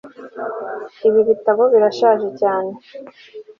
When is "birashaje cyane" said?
1.73-2.71